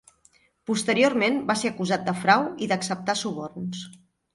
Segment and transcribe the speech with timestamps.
[0.69, 3.89] Posteriorment va ser acusat de frau i d'acceptar suborns.